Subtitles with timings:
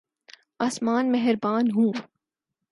[0.59, 1.91] آسمان مہربان ہوں۔